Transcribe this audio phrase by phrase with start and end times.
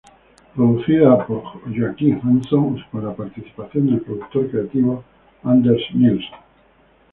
[0.55, 5.03] Producida por Joakim Hansson, con la participación del productor creativo
[5.43, 6.39] Anders Nilsson.